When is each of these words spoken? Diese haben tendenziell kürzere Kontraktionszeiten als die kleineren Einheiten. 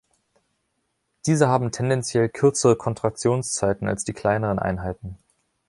Diese 1.27 1.47
haben 1.47 1.71
tendenziell 1.71 2.27
kürzere 2.27 2.75
Kontraktionszeiten 2.75 3.87
als 3.87 4.03
die 4.03 4.13
kleineren 4.13 4.57
Einheiten. 4.57 5.17